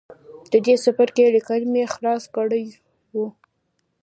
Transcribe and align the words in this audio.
د 0.51 0.53
دې 0.65 0.75
څپرکي 0.83 1.25
ليکل 1.35 1.61
مې 1.71 1.83
خلاص 1.93 2.23
کړي 2.35 2.63
وو. 3.13 3.25